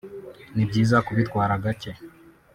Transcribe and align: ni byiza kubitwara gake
ni 0.55 0.63
byiza 0.69 0.97
kubitwara 1.05 1.53
gake 1.63 1.91